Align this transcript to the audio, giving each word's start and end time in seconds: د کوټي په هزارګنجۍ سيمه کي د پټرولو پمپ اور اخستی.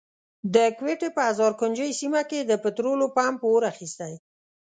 د 0.55 0.57
کوټي 0.77 1.09
په 1.15 1.21
هزارګنجۍ 1.29 1.91
سيمه 2.01 2.21
کي 2.29 2.39
د 2.45 2.51
پټرولو 2.63 3.05
پمپ 3.15 3.39
اور 3.49 3.63
اخستی. 3.71 4.13